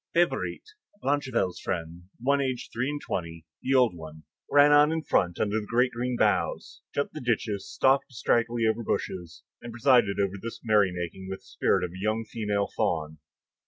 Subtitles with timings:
[0.15, 0.63] Favourite,
[1.03, 5.39] Blachevelle's friend, the one aged three and twenty, the old one, ran on in front
[5.39, 10.37] under the great green boughs, jumped the ditches, stalked distractedly over bushes, and presided over
[10.41, 13.19] this merry making with the spirit of a young female faun.